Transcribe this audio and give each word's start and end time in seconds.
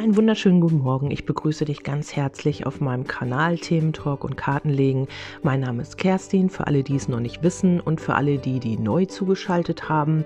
Einen 0.00 0.16
wunderschönen 0.16 0.62
guten 0.62 0.78
Morgen. 0.78 1.10
Ich 1.10 1.26
begrüße 1.26 1.66
dich 1.66 1.82
ganz 1.82 2.16
herzlich 2.16 2.64
auf 2.64 2.80
meinem 2.80 3.06
Kanal 3.06 3.58
Thementalk 3.58 4.24
und 4.24 4.34
Kartenlegen. 4.34 5.08
Mein 5.42 5.60
Name 5.60 5.82
ist 5.82 5.98
Kerstin, 5.98 6.48
für 6.48 6.66
alle, 6.66 6.82
die 6.82 6.96
es 6.96 7.06
noch 7.06 7.20
nicht 7.20 7.42
wissen 7.42 7.80
und 7.80 8.00
für 8.00 8.14
alle, 8.14 8.38
die, 8.38 8.60
die 8.60 8.78
neu 8.78 9.04
zugeschaltet 9.04 9.90
haben. 9.90 10.24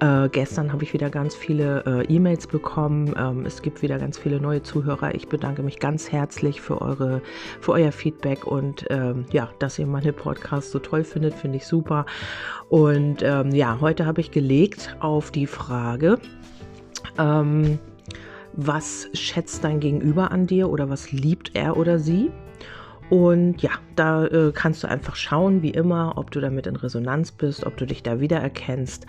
Äh, 0.00 0.28
gestern 0.28 0.72
habe 0.72 0.82
ich 0.82 0.92
wieder 0.92 1.08
ganz 1.08 1.36
viele 1.36 1.84
äh, 1.86 2.12
E-Mails 2.12 2.48
bekommen. 2.48 3.14
Ähm, 3.16 3.46
es 3.46 3.62
gibt 3.62 3.80
wieder 3.80 4.00
ganz 4.00 4.18
viele 4.18 4.40
neue 4.40 4.64
Zuhörer. 4.64 5.14
Ich 5.14 5.28
bedanke 5.28 5.62
mich 5.62 5.78
ganz 5.78 6.10
herzlich 6.10 6.60
für, 6.60 6.82
eure, 6.82 7.22
für 7.60 7.70
euer 7.70 7.92
Feedback 7.92 8.44
und 8.44 8.86
ähm, 8.90 9.26
ja, 9.30 9.50
dass 9.60 9.78
ihr 9.78 9.86
meine 9.86 10.12
Podcasts 10.12 10.72
so 10.72 10.80
toll 10.80 11.04
findet, 11.04 11.34
finde 11.34 11.58
ich 11.58 11.66
super. 11.68 12.06
Und 12.70 13.22
ähm, 13.22 13.52
ja, 13.52 13.78
heute 13.80 14.04
habe 14.04 14.20
ich 14.20 14.32
gelegt 14.32 14.96
auf 14.98 15.30
die 15.30 15.46
Frage, 15.46 16.18
ähm, 17.20 17.78
was 18.54 19.08
schätzt 19.14 19.64
dein 19.64 19.80
Gegenüber 19.80 20.30
an 20.30 20.46
dir 20.46 20.68
oder 20.68 20.88
was 20.88 21.12
liebt 21.12 21.52
er 21.54 21.76
oder 21.76 21.98
sie? 21.98 22.30
Und 23.12 23.60
ja, 23.60 23.72
da 23.94 24.24
äh, 24.24 24.52
kannst 24.54 24.82
du 24.82 24.88
einfach 24.88 25.16
schauen, 25.16 25.60
wie 25.60 25.68
immer, 25.68 26.14
ob 26.16 26.30
du 26.30 26.40
damit 26.40 26.66
in 26.66 26.76
Resonanz 26.76 27.30
bist, 27.30 27.66
ob 27.66 27.76
du 27.76 27.84
dich 27.84 28.02
da 28.02 28.20
wiedererkennst. 28.20 29.04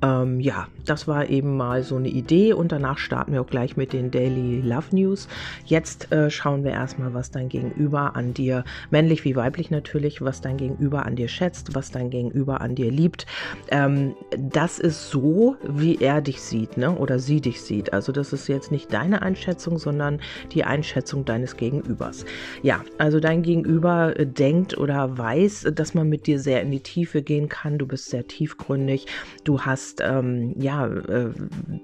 Ähm, 0.00 0.38
ja, 0.38 0.68
das 0.86 1.08
war 1.08 1.28
eben 1.28 1.56
mal 1.56 1.82
so 1.82 1.96
eine 1.96 2.06
Idee 2.06 2.52
und 2.52 2.70
danach 2.70 2.98
starten 2.98 3.32
wir 3.32 3.40
auch 3.40 3.48
gleich 3.48 3.76
mit 3.76 3.92
den 3.92 4.12
Daily 4.12 4.60
Love 4.60 4.94
News. 4.94 5.26
Jetzt 5.64 6.12
äh, 6.12 6.30
schauen 6.30 6.62
wir 6.62 6.70
erstmal, 6.70 7.14
was 7.14 7.32
dein 7.32 7.48
Gegenüber 7.48 8.14
an 8.14 8.32
dir, 8.32 8.62
männlich 8.90 9.24
wie 9.24 9.34
weiblich 9.34 9.72
natürlich, 9.72 10.22
was 10.22 10.40
dein 10.40 10.56
Gegenüber 10.56 11.04
an 11.04 11.16
dir 11.16 11.26
schätzt, 11.26 11.74
was 11.74 11.90
dein 11.90 12.10
Gegenüber 12.10 12.60
an 12.60 12.76
dir 12.76 12.92
liebt. 12.92 13.26
Ähm, 13.72 14.14
das 14.38 14.78
ist 14.78 15.10
so, 15.10 15.56
wie 15.64 15.96
er 15.96 16.20
dich 16.20 16.40
sieht, 16.40 16.76
ne? 16.76 16.92
Oder 16.92 17.18
sie 17.18 17.40
dich 17.40 17.60
sieht. 17.60 17.92
Also 17.92 18.12
das 18.12 18.32
ist 18.32 18.46
jetzt 18.46 18.70
nicht 18.70 18.92
deine 18.92 19.20
Einschätzung, 19.22 19.80
sondern 19.80 20.20
die 20.52 20.62
Einschätzung 20.62 21.24
deines 21.24 21.56
Gegenübers. 21.56 22.24
Ja, 22.62 22.84
also 22.98 23.18
dein 23.18 23.47
Gegenüber 23.48 24.14
äh, 24.20 24.26
denkt 24.26 24.76
oder 24.76 25.16
weiß, 25.16 25.68
dass 25.74 25.94
man 25.94 26.06
mit 26.10 26.26
dir 26.26 26.38
sehr 26.38 26.60
in 26.60 26.70
die 26.70 26.80
Tiefe 26.80 27.22
gehen 27.22 27.48
kann. 27.48 27.78
Du 27.78 27.86
bist 27.86 28.10
sehr 28.10 28.26
tiefgründig. 28.26 29.06
Du 29.42 29.62
hast, 29.62 30.02
ähm, 30.02 30.54
ja, 30.58 30.86
äh, 30.86 31.30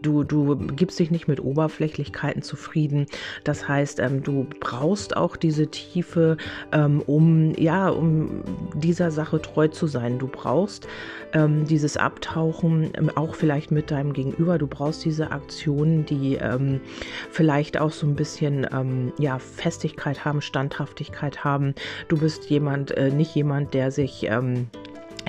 du, 0.03 0.25
du 0.25 0.57
gibst 0.57 0.99
dich 0.99 1.11
nicht 1.11 1.27
mit 1.27 1.41
Oberflächlichkeiten 1.43 2.43
zufrieden. 2.43 3.07
Das 3.45 3.67
heißt, 3.67 3.99
ähm, 4.01 4.23
du 4.23 4.47
brauchst 4.61 5.17
auch 5.17 5.37
diese 5.37 5.69
Tiefe, 5.69 6.37
ähm, 6.73 7.01
um, 7.01 7.55
ja, 7.57 7.89
um 7.89 8.43
dieser 8.75 9.11
Sache 9.11 9.41
treu 9.41 9.69
zu 9.69 9.87
sein. 9.87 10.19
Du 10.19 10.27
brauchst 10.27 10.87
ähm, 11.33 11.65
dieses 11.65 11.97
Abtauchen, 11.97 12.91
ähm, 12.93 13.11
auch 13.15 13.35
vielleicht 13.35 13.71
mit 13.71 13.91
deinem 13.91 14.13
Gegenüber. 14.13 14.59
Du 14.59 14.67
brauchst 14.67 15.03
diese 15.03 15.31
Aktionen, 15.31 16.05
die 16.05 16.35
ähm, 16.35 16.83
vielleicht 17.31 17.81
auch 17.81 17.91
so 17.91 18.07
ein 18.07 18.17
bisschen, 18.17 18.67
ja, 19.19 19.39
Festigkeit 19.39 20.25
haben, 20.25 20.41
Standhaftigkeit 20.41 21.44
haben 21.44 21.44
haben. 21.45 21.75
Du 22.09 22.19
bist 22.19 22.51
jemand, 22.51 22.91
äh, 22.93 23.11
nicht 23.11 23.35
jemand, 23.35 23.75
der 23.75 23.91
sich 23.91 24.25
ähm, 24.25 24.69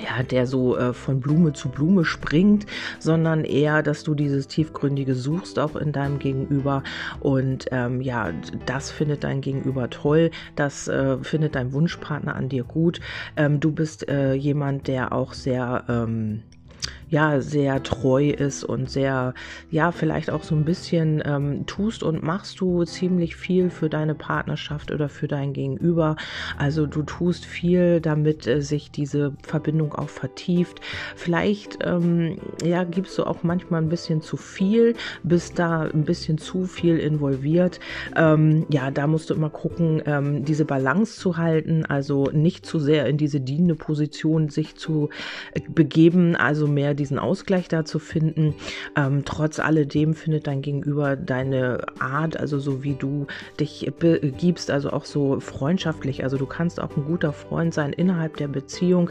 ja, 0.02 0.22
der 0.22 0.46
so 0.46 0.76
äh, 0.76 0.92
von 0.92 1.20
Blume 1.20 1.52
zu 1.52 1.68
Blume 1.68 2.04
springt, 2.04 2.66
sondern 2.98 3.44
eher, 3.44 3.82
dass 3.82 4.02
du 4.02 4.14
dieses 4.14 4.46
Tiefgründige 4.48 5.14
suchst 5.14 5.58
auch 5.58 5.76
in 5.76 5.92
deinem 5.92 6.18
Gegenüber 6.18 6.82
und 7.20 7.66
ähm, 7.70 8.00
ja, 8.00 8.30
das 8.66 8.90
findet 8.90 9.24
dein 9.24 9.40
Gegenüber 9.40 9.88
toll, 9.90 10.30
das 10.54 10.88
äh, 10.88 11.16
findet 11.22 11.54
dein 11.54 11.72
Wunschpartner 11.72 12.36
an 12.36 12.48
dir 12.48 12.64
gut. 12.64 13.00
Ähm, 13.36 13.60
du 13.60 13.72
bist 13.72 14.08
äh, 14.08 14.34
jemand, 14.34 14.88
der 14.88 15.12
auch 15.12 15.32
sehr 15.32 15.84
ähm, 15.88 16.42
ja 17.08 17.40
sehr 17.40 17.82
treu 17.82 18.30
ist 18.30 18.64
und 18.64 18.90
sehr, 18.90 19.34
ja, 19.70 19.92
vielleicht 19.92 20.30
auch 20.30 20.42
so 20.42 20.54
ein 20.54 20.64
bisschen 20.64 21.22
ähm, 21.24 21.66
tust 21.66 22.02
und 22.02 22.22
machst 22.22 22.60
du 22.60 22.84
ziemlich 22.84 23.36
viel 23.36 23.70
für 23.70 23.88
deine 23.88 24.14
Partnerschaft 24.14 24.90
oder 24.90 25.08
für 25.08 25.28
dein 25.28 25.52
Gegenüber. 25.52 26.16
Also 26.58 26.86
du 26.86 27.02
tust 27.02 27.44
viel, 27.44 28.00
damit 28.00 28.46
äh, 28.46 28.60
sich 28.60 28.90
diese 28.90 29.34
Verbindung 29.42 29.94
auch 29.94 30.08
vertieft. 30.08 30.80
Vielleicht, 31.14 31.78
ähm, 31.84 32.38
ja, 32.64 32.84
gibst 32.84 33.16
du 33.18 33.24
auch 33.24 33.42
manchmal 33.42 33.82
ein 33.82 33.88
bisschen 33.88 34.20
zu 34.20 34.36
viel, 34.36 34.94
bist 35.22 35.58
da 35.58 35.82
ein 35.82 36.04
bisschen 36.04 36.38
zu 36.38 36.64
viel 36.64 36.98
involviert. 36.98 37.78
Ähm, 38.16 38.66
ja, 38.68 38.90
da 38.90 39.06
musst 39.06 39.30
du 39.30 39.34
immer 39.34 39.50
gucken, 39.50 40.02
ähm, 40.06 40.44
diese 40.44 40.64
Balance 40.64 41.20
zu 41.20 41.36
halten, 41.36 41.84
also 41.86 42.30
nicht 42.32 42.66
zu 42.66 42.80
sehr 42.80 43.06
in 43.06 43.16
diese 43.16 43.40
dienende 43.40 43.76
Position 43.76 44.48
sich 44.48 44.74
zu 44.76 45.10
äh, 45.54 45.60
begeben, 45.68 46.34
also 46.34 46.66
mehr 46.66 46.95
diesen 46.96 47.18
Ausgleich 47.18 47.68
da 47.68 47.84
zu 47.84 47.98
finden. 47.98 48.54
Ähm, 48.96 49.24
trotz 49.24 49.58
alledem 49.58 50.14
findet 50.14 50.46
dein 50.46 50.62
Gegenüber 50.62 51.16
deine 51.16 51.84
Art, 51.98 52.38
also 52.38 52.58
so 52.58 52.82
wie 52.82 52.94
du 52.94 53.26
dich 53.60 53.90
gibst, 54.38 54.70
also 54.70 54.90
auch 54.90 55.04
so 55.04 55.40
freundschaftlich. 55.40 56.24
Also 56.24 56.36
du 56.36 56.46
kannst 56.46 56.80
auch 56.80 56.96
ein 56.96 57.04
guter 57.04 57.32
Freund 57.32 57.74
sein 57.74 57.92
innerhalb 57.92 58.36
der 58.36 58.48
Beziehung 58.48 59.10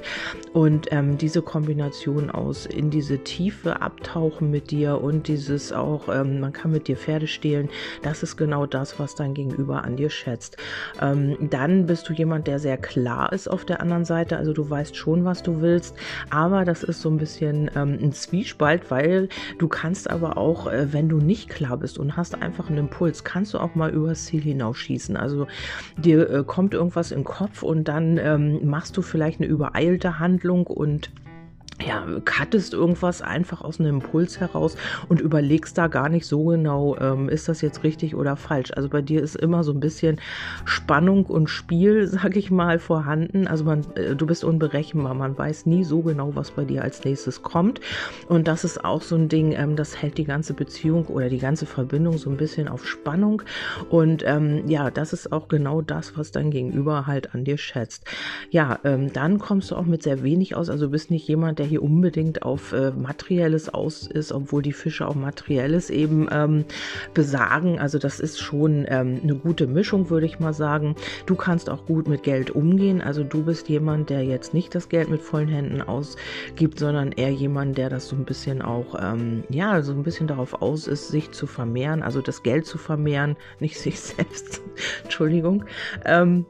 und 0.54 0.88
ähm, 0.92 1.18
diese 1.18 1.42
Kombination 1.42 2.30
aus 2.30 2.66
in 2.66 2.90
diese 2.90 3.20
Tiefe 3.20 3.82
abtauchen 3.82 4.52
mit 4.52 4.72
dir 4.72 5.02
und 5.02 5.28
dieses 5.28 5.72
auch, 5.72 6.10
ähm, 6.10 6.40
man 6.40 6.54
kann 6.54 6.72
mit 6.72 6.88
dir 6.88 6.98
Pferde 6.98 7.28
stehlen, 7.28 7.70
das 8.02 8.24
ist 8.24 8.38
genau 8.38 8.66
das, 8.66 9.00
was 9.00 9.16
dein 9.16 9.34
Gegenüber 9.34 9.84
an 9.84 9.96
dir 9.96 10.10
schätzt. 10.10 10.58
Ähm, 11.02 11.38
dann 11.40 11.86
bist 11.86 12.10
du 12.10 12.14
jemand, 12.14 12.48
der 12.48 12.60
sehr 12.60 12.78
klar 12.78 13.32
ist 13.34 13.48
auf 13.48 13.66
der 13.66 13.82
anderen 13.82 14.06
Seite, 14.06 14.38
also 14.38 14.54
du 14.54 14.70
weißt 14.70 14.96
schon, 14.96 15.26
was 15.26 15.44
du 15.44 15.62
willst, 15.62 15.96
aber 16.30 16.66
das 16.66 16.84
ist 16.84 17.02
so 17.02 17.10
ein 17.10 17.18
bisschen 17.18 17.70
ähm, 17.76 17.98
ein 18.02 18.12
Zwiespalt, 18.14 18.90
weil 18.92 19.30
du 19.60 19.68
kannst 19.68 20.10
aber 20.10 20.38
auch, 20.38 20.72
äh, 20.72 20.94
wenn 20.94 21.10
du 21.10 21.18
nicht 21.18 21.50
klar 21.50 21.78
bist 21.78 21.98
und 21.98 22.18
hast 22.18 22.42
einfach 22.42 22.70
einen 22.70 22.80
Impuls, 22.80 23.24
kannst 23.24 23.54
du 23.54 23.60
auch 23.60 23.76
mal 23.76 23.92
übers 23.92 24.26
Ziel 24.26 24.42
hinausschießen. 24.42 25.18
Also 25.18 25.48
dir 25.98 26.30
äh, 26.30 26.44
kommt 26.44 26.74
irgendwas 26.74 27.12
im 27.12 27.24
Kopf 27.24 27.64
und 27.64 27.88
dann 27.88 28.18
ähm, 28.18 28.68
machst 28.68 28.98
du 28.98 29.02
vielleicht 29.02 29.40
eine 29.40 29.50
übereilte 29.50 30.20
Handlung 30.20 30.68
und 30.68 31.10
ja, 31.84 32.06
cuttest 32.24 32.74
irgendwas 32.74 33.22
einfach 33.22 33.62
aus 33.62 33.80
einem 33.80 33.96
Impuls 33.96 34.40
heraus 34.40 34.78
und 35.10 35.20
überlegst 35.20 35.78
da 35.78 35.88
gar 35.88 36.08
nicht 36.08 36.26
so 36.26 36.46
genau, 36.46 36.96
ähm, 37.00 37.28
ist 37.28 37.50
das 37.50 37.62
jetzt 37.62 37.84
richtig 37.84 38.16
oder 38.16 38.38
falsch. 38.38 38.72
Also 38.76 38.88
bei 38.88 39.02
dir 39.02 39.22
ist 39.22 39.36
immer 39.36 39.64
so 39.64 39.74
ein 39.74 39.82
bisschen 39.82 40.22
Spannung 40.64 41.26
und 41.26 41.50
Spiel, 41.50 42.08
sag 42.08 42.38
ich 42.38 42.50
mal, 42.50 42.80
vorhanden. 42.80 43.48
Also 43.48 43.66
man, 43.66 43.86
äh, 43.96 44.16
du 44.16 44.26
bist 44.26 44.44
unberechenbar, 44.44 45.14
man 45.14 45.38
weiß 45.38 45.66
nie 45.66 45.84
so 45.84 46.02
genau, 46.02 46.36
was 46.36 46.52
bei 46.52 46.64
dir 46.64 46.82
als 46.82 47.04
nächstes 47.04 47.44
kommt. 47.44 47.82
Und 48.30 48.48
das 48.48 48.64
ist 48.64 48.86
auch 48.86 49.02
so 49.02 49.16
ein 49.16 49.28
Ding, 49.28 49.52
ähm, 49.52 49.76
das 49.76 50.02
hält 50.02 50.18
die 50.18 50.24
ganze 50.24 50.54
Beziehung 50.54 51.08
oder 51.08 51.30
die 51.30 51.40
ganze 51.40 51.66
Verbindung 51.66 52.18
so 52.18 52.30
ein 52.30 52.38
bisschen 52.38 52.70
auf 52.70 52.88
Spannung. 52.88 53.42
Und 53.90 54.24
ähm, 54.26 54.64
ja, 54.68 54.92
das 54.92 55.12
ist 55.12 55.34
auch 55.34 55.50
genau 55.50 55.82
das, 55.82 56.18
was 56.18 56.32
dein 56.32 56.52
Gegenüber 56.52 57.06
halt 57.06 57.36
an 57.36 57.44
dir 57.44 57.58
schätzt. 57.58 58.06
Ja, 58.50 58.80
ähm, 58.86 59.12
dann 59.12 59.40
kommst 59.40 59.72
du 59.72 59.76
auch 59.76 59.86
mit 59.86 60.04
sehr 60.04 60.24
wenig 60.24 60.56
aus. 60.56 60.70
Also 60.70 60.90
bist 60.90 61.12
nicht 61.12 61.28
jemand, 61.28 61.60
der 61.60 61.65
der 61.66 61.70
hier 61.70 61.84
unbedingt 61.84 62.44
auf 62.44 62.74
äh, 62.74 62.92
Materielles 62.92 63.74
aus 63.74 64.06
ist, 64.06 64.32
obwohl 64.32 64.62
die 64.62 64.72
Fische 64.72 65.08
auch 65.08 65.16
Materielles 65.16 65.90
eben 65.90 66.28
ähm, 66.32 66.66
besagen. 67.16 67.80
Also 67.80 67.98
das 67.98 68.20
ist 68.20 68.40
schon 68.40 68.86
ähm, 68.88 69.20
eine 69.24 69.36
gute 69.36 69.66
Mischung, 69.66 70.12
würde 70.12 70.28
ich 70.28 70.40
mal 70.40 70.54
sagen. 70.54 70.96
Du 71.26 71.34
kannst 71.36 71.70
auch 71.70 71.88
gut 71.88 72.08
mit 72.08 72.22
Geld 72.22 72.52
umgehen. 72.52 73.02
Also 73.02 73.24
du 73.24 73.44
bist 73.44 73.68
jemand, 73.68 74.12
der 74.12 74.24
jetzt 74.24 74.54
nicht 74.54 74.76
das 74.76 74.90
Geld 74.90 75.10
mit 75.10 75.22
vollen 75.22 75.48
Händen 75.48 75.82
ausgibt, 75.82 76.78
sondern 76.78 77.12
eher 77.12 77.32
jemand, 77.32 77.80
der 77.80 77.90
das 77.90 78.08
so 78.10 78.16
ein 78.16 78.26
bisschen 78.26 78.62
auch, 78.62 78.96
ähm, 79.02 79.44
ja, 79.50 79.82
so 79.82 79.94
ein 79.94 80.04
bisschen 80.04 80.28
darauf 80.28 80.62
aus 80.62 80.88
ist, 80.88 81.08
sich 81.08 81.32
zu 81.32 81.48
vermehren, 81.48 82.04
also 82.04 82.22
das 82.22 82.44
Geld 82.44 82.68
zu 82.68 82.78
vermehren, 82.78 83.38
nicht 83.60 83.80
sich 83.80 84.00
selbst. 84.00 84.62
Entschuldigung. 85.04 85.66
Ähm, 86.06 86.46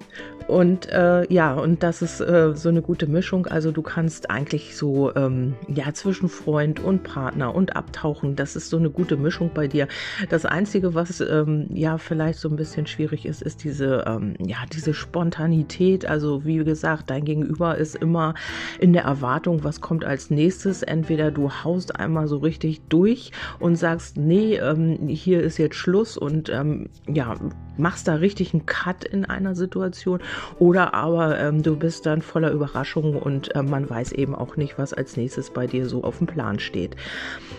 und 0.47 0.87
äh, 0.89 1.31
ja, 1.33 1.55
und 1.55 1.81
das 1.81 2.01
ist 2.01 2.19
äh, 2.21 2.53
so 2.55 2.69
eine 2.69 2.81
gute 2.81 3.07
Mischung. 3.07 3.47
Also 3.47 3.71
du 3.71 3.81
kannst 3.81 4.29
eigentlich 4.29 4.75
so, 4.75 5.04
ähm, 5.15 5.55
ja, 5.67 5.93
zwischen 5.93 6.29
Freund 6.29 6.79
und 6.79 7.03
Partner 7.03 7.53
und 7.53 7.75
abtauchen. 7.75 8.35
Das 8.35 8.55
ist 8.55 8.69
so 8.69 8.77
eine 8.77 8.89
gute 8.89 9.17
Mischung 9.17 9.51
bei 9.53 9.67
dir. 9.67 9.87
Das 10.29 10.45
Einzige, 10.45 10.93
was 10.93 11.21
ähm, 11.21 11.67
ja 11.73 11.97
vielleicht 11.97 12.39
so 12.39 12.49
ein 12.49 12.55
bisschen 12.55 12.87
schwierig 12.87 13.25
ist, 13.25 13.41
ist 13.41 13.63
diese, 13.63 14.05
ähm, 14.07 14.35
ja, 14.39 14.57
diese 14.71 14.93
Spontanität. 14.93 16.05
Also 16.05 16.45
wie 16.45 16.57
gesagt, 16.63 17.09
dein 17.09 17.25
Gegenüber 17.25 17.77
ist 17.77 17.95
immer 17.95 18.33
in 18.79 18.93
der 18.93 19.03
Erwartung, 19.03 19.63
was 19.63 19.81
kommt 19.81 20.05
als 20.05 20.29
nächstes. 20.29 20.83
Entweder 20.83 21.31
du 21.31 21.51
haust 21.51 21.95
einmal 21.99 22.27
so 22.27 22.37
richtig 22.37 22.81
durch 22.89 23.31
und 23.59 23.75
sagst, 23.75 24.17
nee, 24.17 24.55
ähm, 24.55 25.07
hier 25.07 25.41
ist 25.41 25.57
jetzt 25.57 25.75
Schluss 25.75 26.17
und 26.17 26.49
ähm, 26.49 26.89
ja, 27.07 27.35
machst 27.77 28.07
da 28.07 28.15
richtig 28.15 28.53
einen 28.53 28.65
Cut 28.65 29.03
in 29.03 29.25
einer 29.25 29.55
Situation 29.55 30.19
oder 30.59 30.93
aber 30.93 31.39
ähm, 31.39 31.63
du 31.63 31.75
bist 31.75 32.05
dann 32.05 32.21
voller 32.21 32.51
Überraschungen 32.51 33.15
und 33.15 33.55
äh, 33.55 33.63
man 33.63 33.89
weiß 33.89 34.13
eben 34.13 34.35
auch 34.35 34.57
nicht, 34.57 34.77
was 34.77 34.93
als 34.93 35.17
nächstes 35.17 35.49
bei 35.49 35.67
dir 35.67 35.87
so 35.87 36.03
auf 36.03 36.19
dem 36.19 36.27
Plan 36.27 36.59
steht. 36.59 36.95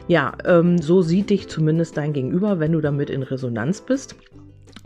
Ja, 0.08 0.32
ähm, 0.44 0.78
so 0.78 1.02
sieht 1.02 1.30
dich 1.30 1.48
zumindest 1.48 1.96
dein 1.96 2.12
Gegenüber, 2.12 2.58
wenn 2.60 2.72
du 2.72 2.80
damit 2.80 3.10
in 3.10 3.22
Resonanz 3.22 3.80
bist. 3.80 4.16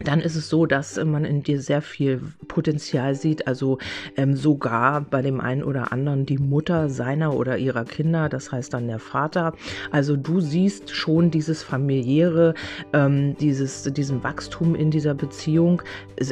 Dann 0.05 0.21
ist 0.21 0.35
es 0.35 0.49
so, 0.49 0.67
dass 0.67 1.03
man 1.03 1.25
in 1.25 1.43
dir 1.43 1.61
sehr 1.61 1.83
viel 1.83 2.21
Potenzial 2.49 3.15
sieht, 3.15 3.47
also 3.47 3.79
ähm, 4.17 4.35
sogar 4.35 5.03
bei 5.03 5.23
dem 5.23 5.41
einen 5.41 5.63
oder 5.63 5.93
anderen 5.93 6.27
die 6.27 6.39
Mutter 6.39 6.89
seiner 6.89 7.35
oder 7.35 7.59
ihrer 7.59 7.85
Kinder, 7.85 8.29
das 8.29 8.51
heißt 8.51 8.73
dann 8.73 8.87
der 8.87 8.99
Vater. 8.99 9.53
Also 9.91 10.17
du 10.17 10.41
siehst 10.41 10.91
schon 10.91 11.31
dieses 11.31 11.63
familiäre, 11.63 12.55
ähm, 12.93 13.37
dieses, 13.39 13.85
diesen 13.85 14.25
Wachstum 14.25 14.75
in 14.75 14.91
dieser 14.91 15.15
Beziehung, 15.15 15.83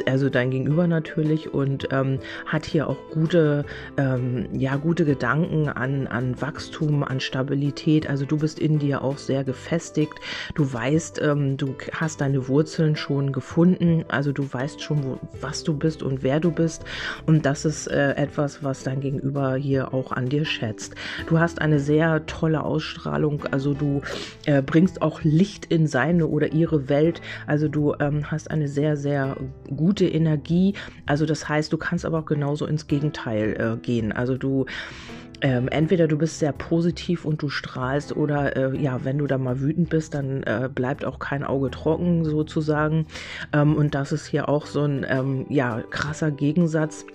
also 0.05 0.29
dein 0.29 0.51
Gegenüber 0.51 0.87
natürlich 0.87 1.53
und 1.53 1.89
ähm, 1.91 2.19
hat 2.45 2.65
hier 2.65 2.87
auch 2.87 2.97
gute, 3.11 3.65
ähm, 3.97 4.47
ja, 4.53 4.75
gute 4.77 5.05
Gedanken 5.05 5.69
an, 5.69 6.07
an 6.07 6.41
Wachstum, 6.41 7.03
an 7.03 7.19
Stabilität. 7.19 8.09
Also 8.09 8.25
du 8.25 8.37
bist 8.37 8.59
in 8.59 8.79
dir 8.79 9.03
auch 9.03 9.17
sehr 9.17 9.43
gefestigt. 9.43 10.13
Du 10.55 10.71
weißt, 10.71 11.21
ähm, 11.21 11.57
du 11.57 11.75
hast 11.93 12.21
deine 12.21 12.47
Wurzeln 12.47 12.95
schon 12.95 13.31
gefunden 13.31 13.58
gefunden. 13.59 14.05
Also 14.07 14.31
du 14.31 14.51
weißt 14.51 14.81
schon, 14.81 15.03
wo, 15.03 15.19
was 15.41 15.63
du 15.63 15.77
bist 15.77 16.01
und 16.01 16.23
wer 16.23 16.39
du 16.39 16.51
bist. 16.51 16.85
Und 17.25 17.45
das 17.45 17.65
ist 17.65 17.87
äh, 17.87 18.11
etwas, 18.11 18.63
was 18.63 18.83
dein 18.83 19.01
Gegenüber 19.01 19.55
hier 19.55 19.93
auch 19.93 20.13
an 20.13 20.29
dir 20.29 20.45
schätzt. 20.45 20.95
Du 21.27 21.39
hast 21.39 21.59
eine 21.61 21.79
sehr 21.79 22.25
tolle 22.25 22.63
Ausstrahlung. 22.63 23.43
Also 23.51 23.73
du 23.73 24.01
äh, 24.45 24.61
bringst 24.61 25.01
auch 25.01 25.23
Licht 25.23 25.65
in 25.65 25.87
seine 25.87 26.27
oder 26.27 26.53
ihre 26.53 26.87
Welt. 26.87 27.21
Also 27.47 27.67
du 27.67 27.95
ähm, 27.99 28.31
hast 28.31 28.49
eine 28.49 28.69
sehr, 28.69 28.95
sehr 28.95 29.35
gute 29.75 30.05
Energie. 30.07 30.75
Also 31.05 31.25
das 31.25 31.49
heißt, 31.49 31.73
du 31.73 31.77
kannst 31.77 32.05
aber 32.05 32.19
auch 32.19 32.25
genauso 32.25 32.65
ins 32.65 32.87
Gegenteil 32.87 33.57
äh, 33.59 33.77
gehen. 33.81 34.13
Also 34.13 34.37
du 34.37 34.67
ähm, 35.41 35.67
entweder 35.69 36.07
du 36.07 36.17
bist 36.17 36.39
sehr 36.39 36.51
positiv 36.51 37.25
und 37.25 37.41
du 37.41 37.49
strahlst 37.49 38.15
oder 38.15 38.55
äh, 38.55 38.77
ja, 38.77 39.03
wenn 39.03 39.17
du 39.17 39.27
da 39.27 39.37
mal 39.37 39.61
wütend 39.61 39.89
bist, 39.89 40.13
dann 40.13 40.43
äh, 40.43 40.69
bleibt 40.73 41.05
auch 41.05 41.19
kein 41.19 41.43
Auge 41.43 41.71
trocken 41.71 42.25
sozusagen. 42.25 43.07
Ähm, 43.53 43.75
und 43.75 43.95
das 43.95 44.11
ist 44.11 44.25
hier 44.25 44.49
auch 44.49 44.65
so 44.65 44.83
ein 44.83 45.05
ähm, 45.07 45.45
ja, 45.49 45.81
krasser 45.89 46.31
Gegensatz 46.31 47.05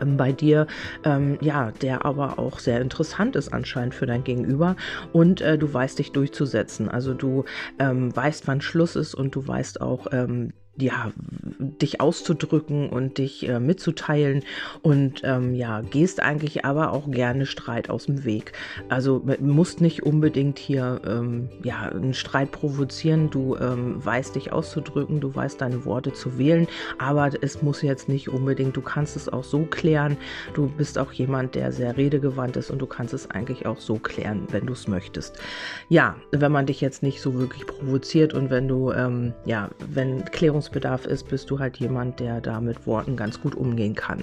ähm, 0.00 0.16
bei 0.16 0.32
dir, 0.32 0.66
ähm, 1.04 1.38
ja, 1.40 1.72
der 1.82 2.04
aber 2.04 2.38
auch 2.38 2.58
sehr 2.58 2.80
interessant 2.80 3.36
ist 3.36 3.52
anscheinend 3.52 3.94
für 3.94 4.06
dein 4.06 4.24
Gegenüber 4.24 4.76
und 5.12 5.40
äh, 5.40 5.58
du 5.58 5.72
weißt 5.72 5.98
dich 5.98 6.12
durchzusetzen. 6.12 6.88
Also 6.88 7.14
du 7.14 7.44
ähm, 7.78 8.14
weißt, 8.14 8.46
wann 8.46 8.60
Schluss 8.60 8.96
ist 8.96 9.14
und 9.14 9.34
du 9.34 9.46
weißt 9.46 9.80
auch, 9.80 10.06
ähm, 10.12 10.52
ja, 10.80 11.12
dich 11.58 12.00
auszudrücken 12.00 12.88
und 12.88 13.18
dich 13.18 13.48
äh, 13.48 13.60
mitzuteilen 13.60 14.42
und 14.82 15.22
ähm, 15.24 15.54
ja, 15.54 15.80
gehst 15.82 16.20
eigentlich 16.20 16.64
aber 16.64 16.92
auch 16.92 17.10
gerne 17.10 17.46
Streit 17.46 17.90
aus 17.90 18.06
dem 18.06 18.24
Weg. 18.24 18.52
Also 18.88 19.24
musst 19.40 19.80
nicht 19.80 20.02
unbedingt 20.02 20.58
hier 20.58 21.00
ähm, 21.06 21.48
ja, 21.62 21.82
einen 21.82 22.14
Streit 22.14 22.50
provozieren, 22.50 23.30
du 23.30 23.56
ähm, 23.56 24.04
weißt 24.04 24.36
dich 24.36 24.52
auszudrücken, 24.52 25.20
du 25.20 25.34
weißt 25.34 25.60
deine 25.60 25.84
Worte 25.84 26.12
zu 26.12 26.38
wählen, 26.38 26.66
aber 26.98 27.30
es 27.42 27.62
muss 27.62 27.82
jetzt 27.82 28.08
nicht 28.08 28.28
unbedingt, 28.28 28.76
du 28.76 28.80
kannst 28.80 29.16
es 29.16 29.28
auch 29.28 29.44
so 29.44 29.64
klären, 29.64 30.16
du 30.54 30.68
bist 30.68 30.98
auch 30.98 31.12
jemand, 31.12 31.54
der 31.54 31.72
sehr 31.72 31.96
redegewandt 31.96 32.56
ist 32.56 32.70
und 32.70 32.78
du 32.78 32.86
kannst 32.86 33.14
es 33.14 33.30
eigentlich 33.30 33.66
auch 33.66 33.78
so 33.78 33.96
klären, 33.96 34.46
wenn 34.50 34.66
du 34.66 34.72
es 34.72 34.88
möchtest. 34.88 35.38
Ja, 35.88 36.16
wenn 36.30 36.52
man 36.52 36.66
dich 36.66 36.80
jetzt 36.80 37.02
nicht 37.02 37.20
so 37.20 37.34
wirklich 37.34 37.66
provoziert 37.66 38.34
und 38.34 38.50
wenn 38.50 38.68
du, 38.68 38.92
ähm, 38.92 39.34
ja, 39.44 39.70
wenn 39.88 40.24
Klärungs 40.24 40.69
Handlungsbedarf 40.70 41.06
ist, 41.06 41.28
bist 41.28 41.50
du 41.50 41.58
halt 41.58 41.78
jemand, 41.78 42.20
der 42.20 42.40
da 42.40 42.60
mit 42.60 42.86
Worten 42.86 43.16
ganz 43.16 43.40
gut 43.40 43.54
umgehen 43.54 43.94
kann. 43.94 44.22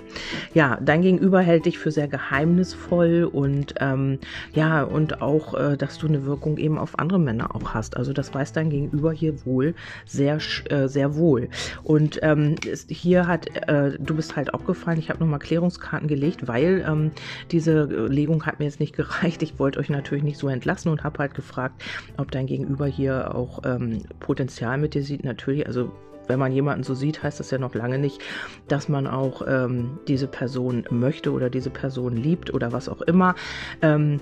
Ja, 0.53 0.77
dein 0.81 1.01
Gegenüber 1.01 1.41
hält 1.41 1.65
dich 1.65 1.77
für 1.77 1.91
sehr 1.91 2.07
geheimnisvoll 2.07 3.29
und 3.31 3.75
ähm, 3.79 4.19
ja, 4.53 4.83
und 4.83 5.21
auch, 5.21 5.53
äh, 5.53 5.77
dass 5.77 5.97
du 5.97 6.07
eine 6.07 6.25
Wirkung 6.25 6.57
eben 6.57 6.77
auf 6.77 6.99
andere 6.99 7.19
Männer 7.19 7.55
auch 7.55 7.73
hast. 7.73 7.97
Also 7.97 8.13
das 8.13 8.33
weiß 8.33 8.53
dein 8.53 8.69
Gegenüber 8.69 9.11
hier 9.11 9.45
wohl 9.45 9.75
sehr, 10.05 10.39
äh, 10.69 10.87
sehr 10.87 11.15
wohl. 11.15 11.49
Und 11.83 12.19
ähm, 12.21 12.55
ist, 12.65 12.89
hier 12.89 13.27
hat, 13.27 13.47
äh, 13.67 13.97
du 13.99 14.15
bist 14.15 14.35
halt 14.35 14.53
auch 14.53 14.65
gefallen. 14.65 14.99
Ich 14.99 15.09
habe 15.09 15.19
nochmal 15.19 15.39
Klärungskarten 15.39 16.07
gelegt, 16.07 16.47
weil 16.47 16.85
ähm, 16.87 17.11
diese 17.51 17.83
Legung 18.07 18.45
hat 18.45 18.59
mir 18.59 18.65
jetzt 18.65 18.79
nicht 18.79 18.95
gereicht. 18.95 19.43
Ich 19.43 19.59
wollte 19.59 19.79
euch 19.79 19.89
natürlich 19.89 20.23
nicht 20.23 20.37
so 20.37 20.47
entlassen 20.47 20.91
und 20.91 21.03
habe 21.03 21.19
halt 21.19 21.33
gefragt, 21.33 21.83
ob 22.17 22.31
dein 22.31 22.47
Gegenüber 22.47 22.85
hier 22.85 23.35
auch 23.35 23.61
ähm, 23.65 24.03
Potenzial 24.19 24.77
mit 24.77 24.93
dir 24.93 25.03
sieht. 25.03 25.23
Natürlich, 25.23 25.67
also 25.67 25.91
wenn 26.27 26.39
man 26.39 26.51
jemanden 26.51 26.83
so 26.83 26.93
sieht, 26.93 27.23
heißt 27.23 27.39
das 27.39 27.51
ja 27.51 27.57
noch 27.57 27.73
lange 27.73 27.97
nicht, 27.97 28.21
dass 28.67 28.89
man 28.89 29.07
auch 29.07 29.41
ähm, 29.47 29.99
diese 30.07 30.27
Person 30.27 30.85
möchte 30.89 31.31
oder 31.31 31.49
diese 31.49 31.69
Person 31.69 32.15
liebt 32.15 32.53
oder 32.53 32.71
was 32.71 32.89
auch 32.89 33.01
immer. 33.01 33.35
Ähm, 33.81 34.19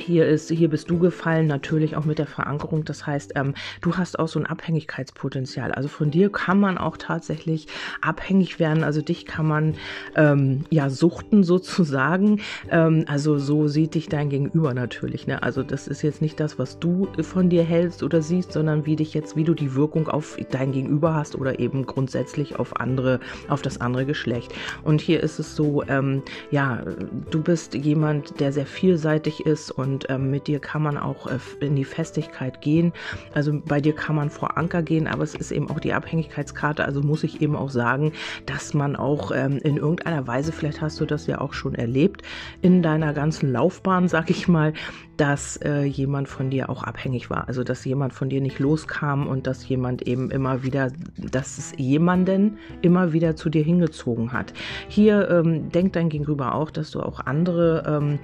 hier 0.00 0.26
ist, 0.26 0.50
hier 0.50 0.68
bist 0.68 0.90
du 0.90 0.98
gefallen, 0.98 1.46
natürlich 1.46 1.96
auch 1.96 2.04
mit 2.04 2.18
der 2.18 2.26
Verankerung. 2.26 2.84
Das 2.84 3.06
heißt, 3.06 3.32
ähm, 3.36 3.54
du 3.80 3.96
hast 3.96 4.18
auch 4.18 4.28
so 4.28 4.38
ein 4.38 4.46
Abhängigkeitspotenzial. 4.46 5.72
Also 5.72 5.88
von 5.88 6.10
dir 6.10 6.30
kann 6.30 6.58
man 6.58 6.78
auch 6.78 6.96
tatsächlich 6.96 7.66
abhängig 8.00 8.58
werden. 8.58 8.84
Also 8.84 9.02
dich 9.02 9.26
kann 9.26 9.46
man 9.46 9.74
ähm, 10.16 10.64
ja 10.70 10.90
suchten 10.90 11.44
sozusagen. 11.44 12.40
Ähm, 12.70 13.04
also 13.06 13.38
so 13.38 13.68
sieht 13.68 13.94
dich 13.94 14.08
dein 14.08 14.30
Gegenüber 14.30 14.74
natürlich. 14.74 15.26
Ne? 15.26 15.42
Also 15.42 15.62
das 15.62 15.88
ist 15.88 16.02
jetzt 16.02 16.22
nicht 16.22 16.40
das, 16.40 16.58
was 16.58 16.78
du 16.78 17.08
von 17.22 17.50
dir 17.50 17.62
hältst 17.62 18.02
oder 18.02 18.22
siehst, 18.22 18.52
sondern 18.52 18.86
wie 18.86 18.96
dich 18.96 19.14
jetzt, 19.14 19.36
wie 19.36 19.44
du 19.44 19.54
die 19.54 19.74
Wirkung 19.74 20.08
auf 20.08 20.36
dein 20.50 20.72
Gegenüber 20.72 21.14
hast 21.14 21.36
oder 21.36 21.58
eben 21.58 21.86
grundsätzlich 21.86 22.58
auf 22.58 22.80
andere, 22.80 23.20
auf 23.48 23.62
das 23.62 23.80
andere 23.80 24.06
Geschlecht. 24.06 24.52
Und 24.82 25.00
hier 25.00 25.22
ist 25.22 25.38
es 25.38 25.56
so, 25.56 25.82
ähm, 25.88 26.22
ja, 26.50 26.82
du 27.30 27.42
bist 27.42 27.74
jemand, 27.74 28.40
der 28.40 28.52
sehr 28.52 28.66
vielseitig 28.66 29.46
ist 29.46 29.70
und 29.70 29.89
ähm, 30.08 30.30
mit 30.30 30.46
dir 30.46 30.60
kann 30.60 30.82
man 30.82 30.96
auch 30.96 31.26
äh, 31.26 31.38
in 31.60 31.76
die 31.76 31.84
Festigkeit 31.84 32.60
gehen. 32.60 32.92
Also 33.34 33.60
bei 33.64 33.80
dir 33.80 33.94
kann 33.94 34.16
man 34.16 34.30
vor 34.30 34.56
Anker 34.56 34.82
gehen, 34.82 35.06
aber 35.06 35.22
es 35.22 35.34
ist 35.34 35.50
eben 35.50 35.70
auch 35.70 35.80
die 35.80 35.92
Abhängigkeitskarte. 35.92 36.84
Also 36.84 37.02
muss 37.02 37.24
ich 37.24 37.40
eben 37.40 37.56
auch 37.56 37.70
sagen, 37.70 38.12
dass 38.46 38.74
man 38.74 38.96
auch 38.96 39.32
ähm, 39.34 39.58
in 39.58 39.76
irgendeiner 39.76 40.26
Weise, 40.26 40.52
vielleicht 40.52 40.80
hast 40.80 41.00
du 41.00 41.06
das 41.06 41.26
ja 41.26 41.40
auch 41.40 41.52
schon 41.52 41.74
erlebt, 41.74 42.22
in 42.62 42.82
deiner 42.82 43.12
ganzen 43.12 43.52
Laufbahn, 43.52 44.08
sag 44.08 44.30
ich 44.30 44.48
mal, 44.48 44.72
dass 45.20 45.58
äh, 45.58 45.82
jemand 45.82 46.28
von 46.28 46.48
dir 46.48 46.70
auch 46.70 46.82
abhängig 46.82 47.28
war. 47.28 47.46
Also 47.46 47.62
dass 47.62 47.84
jemand 47.84 48.14
von 48.14 48.30
dir 48.30 48.40
nicht 48.40 48.58
loskam 48.58 49.26
und 49.26 49.46
dass 49.46 49.68
jemand 49.68 50.00
eben 50.08 50.30
immer 50.30 50.62
wieder, 50.62 50.90
dass 51.18 51.58
es 51.58 51.74
jemanden 51.76 52.56
immer 52.80 53.12
wieder 53.12 53.36
zu 53.36 53.50
dir 53.50 53.62
hingezogen 53.62 54.32
hat. 54.32 54.54
Hier 54.88 55.28
ähm, 55.28 55.70
denkt 55.72 55.96
dein 55.96 56.08
Gegenüber 56.08 56.54
auch, 56.54 56.70
dass 56.70 56.90
du 56.90 57.00
auch 57.00 57.20
andere 57.20 57.84
ähm, 57.86 58.18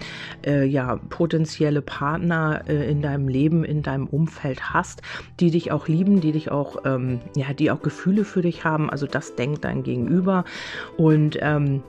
äh, 0.46 0.64
ja, 0.64 0.98
potenzielle 1.56 1.80
Partner 1.80 2.64
äh, 2.68 2.90
in 2.90 3.00
deinem 3.00 3.28
Leben, 3.28 3.64
in 3.64 3.82
deinem 3.82 4.06
Umfeld 4.06 4.74
hast, 4.74 5.00
die 5.40 5.50
dich 5.50 5.72
auch 5.72 5.88
lieben, 5.88 6.20
die 6.20 6.32
dich 6.32 6.50
auch, 6.50 6.84
ähm, 6.84 7.20
ja, 7.34 7.54
die 7.54 7.70
auch 7.70 7.80
Gefühle 7.80 8.24
für 8.24 8.42
dich 8.42 8.64
haben. 8.64 8.90
Also 8.90 9.06
das 9.06 9.36
denkt 9.36 9.64
dein 9.64 9.82
Gegenüber. 9.82 10.44
Und 10.98 11.38
ähm, 11.40 11.82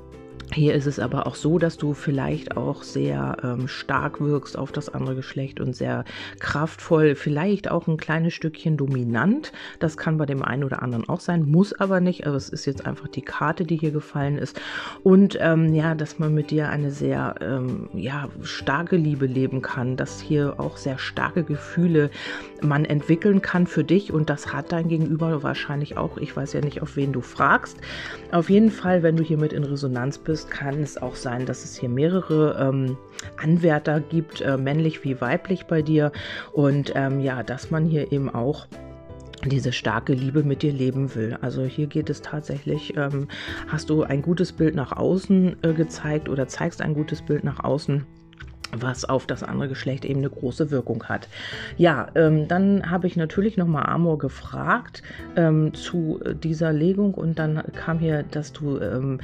hier 0.53 0.73
ist 0.73 0.87
es 0.87 0.97
aber 0.99 1.27
auch 1.27 1.35
so, 1.35 1.59
dass 1.59 1.77
du 1.77 1.93
vielleicht 1.93 2.55
auch 2.55 2.81
sehr 2.81 3.37
ähm, 3.43 3.67
stark 3.67 4.21
wirkst 4.21 4.57
auf 4.57 4.71
das 4.71 4.87
andere 4.89 5.15
Geschlecht 5.15 5.59
und 5.59 5.75
sehr 5.75 6.05
kraftvoll, 6.39 7.15
vielleicht 7.15 7.69
auch 7.69 7.87
ein 7.87 7.97
kleines 7.97 8.33
Stückchen 8.33 8.77
dominant. 8.77 9.51
Das 9.79 9.97
kann 9.97 10.17
bei 10.17 10.25
dem 10.25 10.41
einen 10.41 10.63
oder 10.63 10.81
anderen 10.81 11.07
auch 11.09 11.19
sein, 11.19 11.43
muss 11.43 11.73
aber 11.73 11.99
nicht. 11.99 12.25
Also 12.25 12.37
es 12.37 12.49
ist 12.49 12.65
jetzt 12.65 12.85
einfach 12.85 13.09
die 13.09 13.21
Karte, 13.21 13.65
die 13.65 13.75
hier 13.75 13.91
gefallen 13.91 14.37
ist. 14.37 14.59
Und 15.03 15.37
ähm, 15.41 15.73
ja, 15.73 15.95
dass 15.95 16.17
man 16.17 16.33
mit 16.33 16.49
dir 16.49 16.69
eine 16.69 16.91
sehr 16.91 17.35
ähm, 17.41 17.89
ja, 17.93 18.29
starke 18.41 18.95
Liebe 18.95 19.25
leben 19.25 19.61
kann, 19.61 19.97
dass 19.97 20.21
hier 20.21 20.59
auch 20.59 20.77
sehr 20.77 20.97
starke 20.97 21.43
Gefühle 21.43 22.09
man 22.61 22.85
entwickeln 22.85 23.41
kann 23.41 23.67
für 23.67 23.83
dich 23.83 24.11
und 24.11 24.29
das 24.29 24.53
hat 24.53 24.71
dein 24.71 24.87
Gegenüber 24.87 25.43
wahrscheinlich 25.43 25.97
auch. 25.97 26.17
Ich 26.17 26.35
weiß 26.35 26.53
ja 26.53 26.61
nicht, 26.61 26.81
auf 26.81 26.95
wen 26.95 27.13
du 27.13 27.21
fragst. 27.21 27.77
Auf 28.31 28.49
jeden 28.49 28.71
Fall, 28.71 29.03
wenn 29.03 29.17
du 29.17 29.23
hiermit 29.23 29.53
in 29.53 29.63
Resonanz 29.63 30.17
bist, 30.17 30.49
kann 30.51 30.81
es 30.81 30.97
auch 31.01 31.15
sein, 31.15 31.45
dass 31.45 31.63
es 31.63 31.77
hier 31.77 31.89
mehrere 31.89 32.57
ähm, 32.59 32.97
Anwärter 33.37 33.99
gibt, 33.99 34.41
äh, 34.41 34.57
männlich 34.57 35.03
wie 35.03 35.19
weiblich 35.21 35.65
bei 35.65 35.81
dir. 35.81 36.11
Und 36.53 36.93
ähm, 36.95 37.19
ja, 37.19 37.43
dass 37.43 37.71
man 37.71 37.85
hier 37.85 38.11
eben 38.11 38.29
auch 38.29 38.67
diese 39.45 39.71
starke 39.71 40.13
Liebe 40.13 40.43
mit 40.43 40.61
dir 40.61 40.73
leben 40.73 41.13
will. 41.15 41.37
Also 41.41 41.63
hier 41.63 41.87
geht 41.87 42.09
es 42.09 42.21
tatsächlich, 42.21 42.97
ähm, 42.97 43.27
hast 43.67 43.89
du 43.89 44.03
ein 44.03 44.21
gutes 44.21 44.51
Bild 44.51 44.75
nach 44.75 44.91
außen 44.91 45.57
äh, 45.63 45.73
gezeigt 45.73 46.27
oder 46.27 46.47
zeigst 46.47 46.81
ein 46.81 46.93
gutes 46.93 47.21
Bild 47.21 47.43
nach 47.43 47.63
außen 47.63 48.05
was 48.71 49.05
auf 49.05 49.25
das 49.25 49.43
andere 49.43 49.69
Geschlecht 49.69 50.05
eben 50.05 50.19
eine 50.19 50.29
große 50.29 50.71
Wirkung 50.71 51.05
hat. 51.05 51.27
Ja, 51.77 52.07
ähm, 52.15 52.47
dann 52.47 52.89
habe 52.89 53.07
ich 53.07 53.15
natürlich 53.15 53.57
nochmal 53.57 53.85
Amor 53.87 54.17
gefragt 54.17 55.03
ähm, 55.35 55.73
zu 55.73 56.19
dieser 56.43 56.73
Legung 56.73 57.13
und 57.13 57.39
dann 57.39 57.61
kam 57.75 57.99
hier, 57.99 58.23
dass 58.23 58.53
du 58.53 58.79
ähm, 58.79 59.19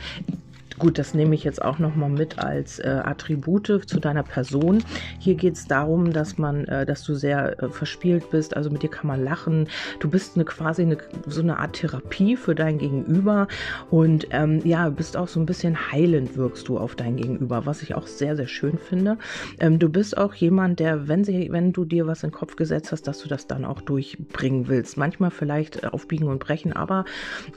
Gut, 0.80 0.98
das 0.98 1.14
nehme 1.14 1.36
ich 1.36 1.44
jetzt 1.44 1.62
auch 1.62 1.78
nochmal 1.78 2.10
mit 2.10 2.40
als 2.40 2.80
äh, 2.80 3.02
Attribute 3.04 3.84
zu 3.86 4.00
deiner 4.00 4.24
Person. 4.24 4.84
Hier 5.20 5.36
geht 5.36 5.54
es 5.54 5.68
darum, 5.68 6.12
dass 6.12 6.38
man, 6.40 6.66
äh, 6.66 6.86
dass 6.86 7.04
du 7.04 7.14
sehr 7.14 7.62
äh, 7.62 7.70
verspielt 7.70 8.32
bist, 8.32 8.58
also 8.58 8.72
mit 8.72 8.82
dir 8.82 8.90
kann 8.90 9.08
man 9.08 9.24
lachen. 9.24 9.68
Du 10.00 10.10
bist 10.10 10.36
eine 10.36 10.46
quasi 10.46 10.82
eine, 10.82 10.98
so 11.28 11.42
eine 11.42 11.60
Art 11.60 11.74
Therapie 11.74 12.36
für 12.36 12.56
dein 12.56 12.80
Gegenüber 12.80 13.48
und 13.92 14.28
ähm, 14.32 14.62
ja, 14.64 14.90
bist 14.90 15.16
auch 15.16 15.28
so 15.28 15.40
ein 15.40 15.46
bisschen 15.46 15.92
heilend 15.92 16.38
wirkst 16.38 16.68
du 16.68 16.80
auf 16.80 16.96
dein 16.96 17.18
Gegenüber, 17.18 17.66
was 17.68 17.84
ich 17.84 17.94
auch 17.94 18.08
sehr, 18.08 18.36
sehr 18.36 18.48
schön 18.48 18.80
finde. 18.80 19.18
Ähm, 19.60 19.78
du 19.78 19.90
bist 19.90 20.18
auch 20.18 20.34
jemand, 20.34 20.80
der, 20.80 21.08
wenn, 21.08 21.24
sie, 21.24 21.50
wenn 21.52 21.72
du 21.72 21.86
dir 21.86 22.08
was 22.08 22.24
in 22.24 22.30
den 22.30 22.36
Kopf 22.36 22.56
gesetzt 22.56 22.92
hast, 22.92 23.08
dass 23.08 23.20
du 23.20 23.30
das 23.30 23.46
dann 23.46 23.64
auch 23.64 23.82
durchbringen 23.82 24.68
willst. 24.68 24.98
Manchmal 24.98 25.30
vielleicht 25.30 25.86
aufbiegen 25.94 26.28
und 26.28 26.40
brechen, 26.40 26.74
aber 26.74 27.06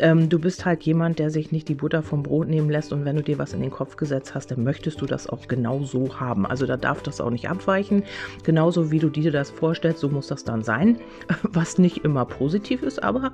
ähm, 0.01 0.29
du 0.29 0.39
bist 0.39 0.67
halt 0.67 0.83
jemand, 0.83 1.19
der 1.19 1.31
sich 1.31 1.51
nicht 1.51 1.69
die 1.69 1.75
Butter 1.75 2.03
vom 2.03 2.23
Brot 2.23 2.49
nehmen 2.49 2.69
lässt 2.69 2.93
und 2.93 3.06
wenn 3.07 3.17
du 3.17 3.23
dir 3.23 3.39
was 3.39 3.55
in 3.55 3.63
den 3.63 3.71
Kopf 3.71 3.97
gesetzt 3.97 4.35
hast, 4.35 4.51
dann 4.51 4.63
möchtest 4.63 5.01
du 5.01 5.07
das 5.07 5.27
auch 5.27 5.49
genau 5.49 5.83
so 5.83 6.21
haben. 6.21 6.45
Also 6.45 6.67
da 6.67 6.77
darf 6.77 7.03
das 7.03 7.23
auch 7.23 7.31
nicht 7.31 7.49
abweichen. 7.49 8.03
Genauso 8.43 8.91
wie 8.91 8.99
du 8.99 9.09
dir 9.09 9.33
das 9.33 9.51
vorstellst, 9.51 10.01
so 10.01 10.11
muss 10.11 10.27
das 10.27 10.45
dann 10.45 10.63
sein. 10.63 10.99
Was 11.43 11.79
nicht 11.79 12.05
immer 12.05 12.25
positiv 12.25 12.83
ist, 12.83 13.03
aber 13.03 13.33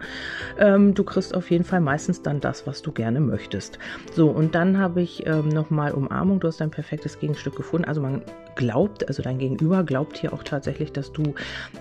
ähm, 0.59 0.95
du 0.95 1.03
kriegst 1.03 1.35
auf 1.35 1.51
jeden 1.51 1.65
Fall 1.65 1.81
meistens 1.81 2.23
dann 2.23 2.41
das, 2.41 2.67
was 2.67 2.83
du 2.83 2.93
gerne 2.93 3.21
möchtest. 3.21 3.79
So, 4.15 4.29
und 4.29 4.55
dann 4.55 4.79
habe 4.79 5.01
ich 5.01 5.27
ähm, 5.27 5.49
nochmal 5.49 5.93
Umarmung. 5.93 6.39
Du 6.39 6.49
hast 6.49 6.61
dein 6.61 6.71
perfektes 6.71 7.19
Gegenstück 7.19 7.57
gefunden. 7.57 7.87
Also 7.87 8.01
man 8.01 8.23
glaubt, 8.55 9.09
also 9.09 9.23
dein 9.23 9.39
Gegenüber 9.39 9.83
glaubt 9.83 10.19
hier 10.19 10.33
auch 10.33 10.43
tatsächlich, 10.43 10.93
dass 10.93 11.13
du 11.13 11.35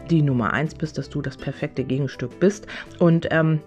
die 0.10 0.22
Nummer 0.22 0.54
eins 0.54 0.74
bist, 0.74 0.98
dass 0.98 1.10
du 1.10 1.22
das 1.22 1.38
perfekte 1.38 1.84
Gegenstück 1.84 2.40
bist. 2.40 2.68
Und 3.00 3.28
ähm, 3.32 3.60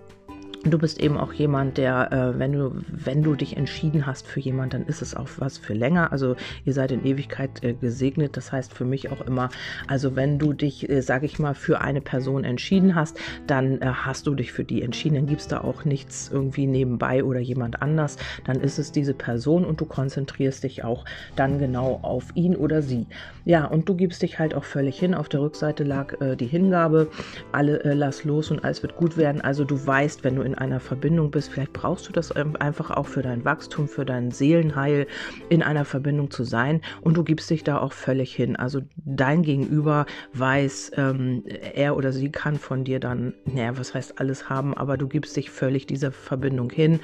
Du 0.66 0.78
bist 0.78 0.98
eben 0.98 1.18
auch 1.18 1.34
jemand, 1.34 1.76
der, 1.76 2.10
äh, 2.10 2.38
wenn 2.38 2.52
du, 2.52 2.72
wenn 2.88 3.22
du 3.22 3.34
dich 3.34 3.58
entschieden 3.58 4.06
hast 4.06 4.26
für 4.26 4.40
jemand, 4.40 4.72
dann 4.72 4.86
ist 4.86 5.02
es 5.02 5.14
auch 5.14 5.28
was 5.36 5.58
für 5.58 5.74
länger. 5.74 6.10
Also 6.10 6.36
ihr 6.64 6.72
seid 6.72 6.90
in 6.90 7.04
Ewigkeit 7.04 7.62
äh, 7.62 7.74
gesegnet. 7.74 8.38
Das 8.38 8.50
heißt 8.50 8.72
für 8.72 8.86
mich 8.86 9.12
auch 9.12 9.20
immer, 9.20 9.50
also 9.88 10.16
wenn 10.16 10.38
du 10.38 10.54
dich, 10.54 10.88
äh, 10.88 11.02
sage 11.02 11.26
ich 11.26 11.38
mal, 11.38 11.54
für 11.54 11.82
eine 11.82 12.00
Person 12.00 12.44
entschieden 12.44 12.94
hast, 12.94 13.20
dann 13.46 13.82
äh, 13.82 13.86
hast 13.88 14.26
du 14.26 14.34
dich 14.34 14.52
für 14.52 14.64
die 14.64 14.80
entschieden. 14.80 15.16
Dann 15.16 15.26
gibst 15.26 15.52
du 15.52 15.62
auch 15.62 15.84
nichts 15.84 16.30
irgendwie 16.32 16.66
nebenbei 16.66 17.24
oder 17.24 17.40
jemand 17.40 17.82
anders. 17.82 18.16
Dann 18.44 18.58
ist 18.62 18.78
es 18.78 18.90
diese 18.90 19.12
Person 19.12 19.66
und 19.66 19.82
du 19.82 19.84
konzentrierst 19.84 20.64
dich 20.64 20.82
auch 20.82 21.04
dann 21.36 21.58
genau 21.58 21.98
auf 22.00 22.34
ihn 22.36 22.56
oder 22.56 22.80
sie. 22.80 23.06
Ja, 23.44 23.66
und 23.66 23.86
du 23.86 23.94
gibst 23.94 24.22
dich 24.22 24.38
halt 24.38 24.54
auch 24.54 24.64
völlig 24.64 24.98
hin. 24.98 25.14
Auf 25.14 25.28
der 25.28 25.42
Rückseite 25.42 25.84
lag 25.84 26.18
äh, 26.22 26.36
die 26.36 26.46
Hingabe. 26.46 27.10
Alle 27.52 27.84
äh, 27.84 27.92
lass 27.92 28.24
los 28.24 28.50
und 28.50 28.64
alles 28.64 28.82
wird 28.82 28.96
gut 28.96 29.18
werden. 29.18 29.42
Also 29.42 29.64
du 29.64 29.86
weißt, 29.86 30.24
wenn 30.24 30.36
du 30.36 30.53
in 30.54 30.58
einer 30.58 30.80
Verbindung 30.80 31.30
bist. 31.30 31.50
Vielleicht 31.50 31.72
brauchst 31.72 32.08
du 32.08 32.12
das 32.12 32.32
einfach 32.32 32.90
auch 32.90 33.06
für 33.06 33.22
dein 33.22 33.44
Wachstum, 33.44 33.88
für 33.88 34.04
dein 34.04 34.30
Seelenheil, 34.30 35.06
in 35.48 35.62
einer 35.62 35.84
Verbindung 35.84 36.30
zu 36.30 36.44
sein. 36.44 36.80
Und 37.00 37.16
du 37.16 37.24
gibst 37.24 37.50
dich 37.50 37.64
da 37.64 37.78
auch 37.78 37.92
völlig 37.92 38.34
hin. 38.34 38.56
Also 38.56 38.80
dein 38.96 39.42
Gegenüber 39.42 40.06
weiß, 40.34 40.92
ähm, 40.96 41.44
er 41.74 41.96
oder 41.96 42.12
sie 42.12 42.30
kann 42.30 42.56
von 42.56 42.84
dir 42.84 43.00
dann, 43.00 43.34
naja, 43.44 43.76
was 43.76 43.94
heißt 43.94 44.20
alles 44.20 44.48
haben, 44.48 44.74
aber 44.74 44.96
du 44.96 45.08
gibst 45.08 45.36
dich 45.36 45.50
völlig 45.50 45.86
dieser 45.86 46.12
Verbindung 46.12 46.70
hin. 46.70 47.00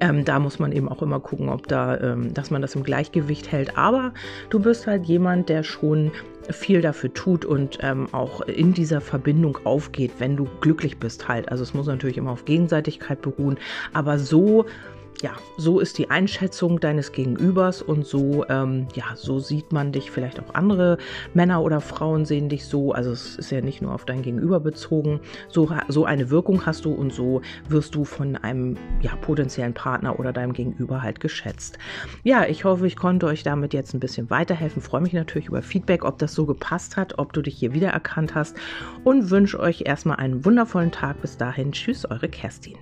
Ähm, 0.00 0.24
da 0.24 0.38
muss 0.38 0.58
man 0.58 0.72
eben 0.72 0.88
auch 0.88 1.02
immer 1.02 1.20
gucken, 1.20 1.48
ob 1.48 1.68
da, 1.68 1.98
ähm, 1.98 2.32
dass 2.34 2.50
man 2.50 2.62
das 2.62 2.74
im 2.74 2.82
Gleichgewicht 2.82 3.52
hält. 3.52 3.76
Aber 3.76 4.12
du 4.48 4.58
bist 4.58 4.86
halt 4.86 5.04
jemand, 5.04 5.48
der 5.48 5.62
schon 5.62 6.10
viel 6.48 6.80
dafür 6.80 7.12
tut 7.12 7.44
und 7.44 7.78
ähm, 7.82 8.08
auch 8.12 8.40
in 8.42 8.72
dieser 8.72 9.00
Verbindung 9.00 9.58
aufgeht, 9.64 10.12
wenn 10.18 10.36
du 10.36 10.48
glücklich 10.60 10.98
bist 10.98 11.28
halt. 11.28 11.50
Also 11.50 11.62
es 11.62 11.74
muss 11.74 11.86
natürlich 11.86 12.16
immer 12.16 12.32
auf 12.32 12.44
Gegenseitigkeit 12.44 13.20
beruhen, 13.20 13.58
aber 13.92 14.18
so 14.18 14.64
ja, 15.22 15.32
so 15.56 15.80
ist 15.80 15.98
die 15.98 16.10
Einschätzung 16.10 16.80
deines 16.80 17.12
Gegenübers 17.12 17.82
und 17.82 18.06
so, 18.06 18.44
ähm, 18.48 18.86
ja, 18.94 19.04
so 19.14 19.38
sieht 19.38 19.72
man 19.72 19.92
dich. 19.92 20.10
Vielleicht 20.10 20.40
auch 20.40 20.54
andere 20.54 20.98
Männer 21.34 21.62
oder 21.62 21.80
Frauen 21.80 22.24
sehen 22.24 22.48
dich 22.48 22.64
so. 22.64 22.92
Also 22.92 23.10
es 23.10 23.36
ist 23.36 23.50
ja 23.50 23.60
nicht 23.60 23.82
nur 23.82 23.94
auf 23.94 24.04
dein 24.04 24.22
Gegenüber 24.22 24.60
bezogen. 24.60 25.20
So, 25.48 25.70
so 25.88 26.04
eine 26.04 26.30
Wirkung 26.30 26.64
hast 26.66 26.84
du 26.84 26.92
und 26.92 27.12
so 27.12 27.42
wirst 27.68 27.94
du 27.94 28.04
von 28.04 28.36
einem 28.36 28.76
ja, 29.00 29.14
potenziellen 29.16 29.74
Partner 29.74 30.18
oder 30.18 30.32
deinem 30.32 30.52
Gegenüber 30.52 31.02
halt 31.02 31.20
geschätzt. 31.20 31.78
Ja, 32.22 32.44
ich 32.46 32.64
hoffe, 32.64 32.86
ich 32.86 32.96
konnte 32.96 33.26
euch 33.26 33.42
damit 33.42 33.74
jetzt 33.74 33.94
ein 33.94 34.00
bisschen 34.00 34.30
weiterhelfen. 34.30 34.82
Freue 34.82 35.02
mich 35.02 35.12
natürlich 35.12 35.48
über 35.48 35.62
Feedback, 35.62 36.04
ob 36.04 36.18
das 36.18 36.34
so 36.34 36.46
gepasst 36.46 36.96
hat, 36.96 37.18
ob 37.18 37.32
du 37.32 37.42
dich 37.42 37.56
hier 37.56 37.74
wiedererkannt 37.74 38.34
hast 38.34 38.56
und 39.04 39.30
wünsche 39.30 39.60
euch 39.60 39.82
erstmal 39.84 40.16
einen 40.16 40.44
wundervollen 40.44 40.92
Tag. 40.92 41.20
Bis 41.20 41.36
dahin, 41.36 41.72
tschüss, 41.72 42.04
eure 42.10 42.28
Kerstin. 42.28 42.76